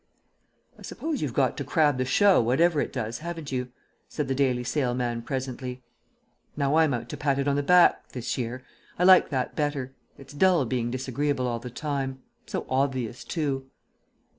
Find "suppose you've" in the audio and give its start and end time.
0.81-1.35